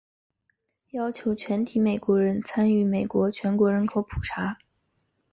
[0.89, 4.57] 要求全体美国人参与美国全国人口普查。